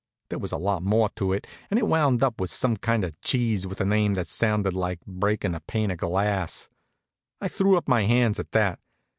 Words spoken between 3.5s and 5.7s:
with a name that sounded like breakin' a